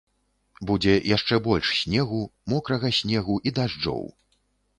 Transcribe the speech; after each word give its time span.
Будзе 0.69 0.93
яшчэ 1.15 1.39
больш 1.47 1.67
снегу, 1.81 2.23
мокрага 2.55 2.93
снегу 3.01 3.37
і 3.47 3.55
дажджоў. 3.61 4.03